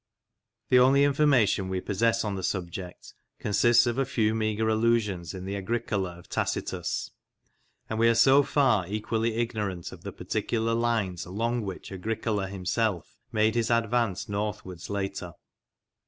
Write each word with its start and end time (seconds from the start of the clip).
The 0.69 0.79
only 0.79 1.03
information 1.03 1.69
we 1.69 1.79
possess 1.79 2.23
on 2.25 2.33
the 2.33 2.41
subject 2.41 3.13
consists 3.37 3.85
of 3.85 3.99
a 3.99 4.03
few 4.03 4.33
meagre 4.33 4.67
allusions 4.67 5.35
in 5.35 5.45
the 5.45 5.55
Agricola 5.55 6.17
of 6.17 6.27
Tacitus, 6.27 7.11
and 7.87 7.99
we 7.99 8.09
are 8.09 8.15
so 8.15 8.41
far 8.41 8.87
equally 8.87 9.35
ignorant 9.35 9.91
of 9.91 10.01
the 10.01 10.11
particular 10.11 10.73
lines 10.73 11.23
along 11.27 11.61
which 11.61 11.91
Agricola 11.91 12.47
himself 12.47 13.19
made 13.31 13.53
his 13.53 13.69
advance 13.69 14.27
northwards 14.27 14.89
later. 14.89 15.33